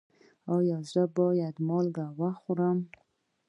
[0.55, 2.77] ایا زه باید مالګه وخورم؟